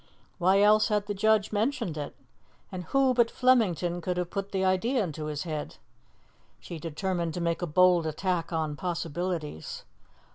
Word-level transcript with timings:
Why 0.39 0.61
else 0.63 0.87
had 0.87 1.05
the 1.05 1.13
judge 1.13 1.51
mentioned 1.51 1.95
it? 1.95 2.15
And 2.71 2.85
who 2.85 3.13
but 3.13 3.29
Flemington 3.29 4.01
could 4.01 4.17
have 4.17 4.31
put 4.31 4.51
the 4.51 4.65
idea 4.65 5.03
into 5.03 5.25
his 5.25 5.43
head? 5.43 5.75
She 6.59 6.79
determined 6.79 7.35
to 7.35 7.39
make 7.39 7.61
a 7.61 7.67
bold 7.67 8.07
attack 8.07 8.51
on 8.51 8.75
possibilities. 8.75 9.83